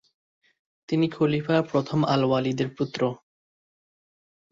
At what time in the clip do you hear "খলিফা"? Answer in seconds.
1.09-1.57